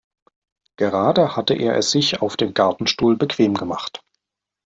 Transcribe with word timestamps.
Gerade 0.77 1.35
hatte 1.35 1.53
er 1.53 1.75
es 1.77 1.91
sich 1.91 2.23
auf 2.23 2.35
dem 2.35 2.55
Gartenstuhl 2.55 3.15
bequem 3.17 3.53
gemacht. 3.53 4.03